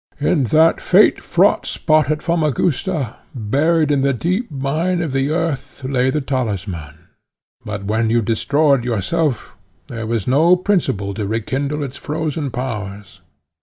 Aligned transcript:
"In 0.19 0.45
that 0.45 0.81
fate 0.81 1.21
fraught 1.23 1.67
spot 1.67 2.09
at 2.09 2.23
Famagusta, 2.23 3.17
buried 3.35 3.91
in 3.91 4.01
the 4.01 4.13
deep 4.13 4.49
mine 4.49 4.99
of 4.99 5.11
the 5.11 5.29
earth, 5.29 5.83
lay 5.83 6.09
the 6.09 6.21
talisman; 6.21 7.05
but, 7.63 7.83
when 7.85 8.09
you 8.09 8.23
destroyed 8.23 8.83
yourself, 8.83 9.49
there 9.89 10.07
was 10.07 10.25
no 10.25 10.55
principle 10.55 11.13
to 11.13 11.27
rekindle 11.27 11.83
its 11.83 11.97
frozen 11.97 12.49
powers. 12.49 13.21